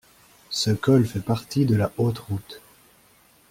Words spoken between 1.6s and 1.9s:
de